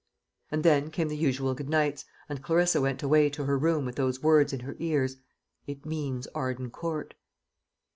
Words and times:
And 0.49 0.63
then 0.63 0.89
came 0.89 1.09
the 1.09 1.15
usual 1.15 1.53
good 1.53 1.69
nights, 1.69 2.05
and 2.27 2.41
Clarissa 2.41 2.81
went 2.81 3.03
away 3.03 3.29
to 3.29 3.43
her 3.43 3.55
room 3.55 3.85
with 3.85 3.97
those 3.97 4.23
words 4.23 4.51
in 4.51 4.61
her 4.61 4.75
ears, 4.79 5.17
"It 5.67 5.85
means 5.85 6.25
Arden 6.33 6.71
Court." 6.71 7.13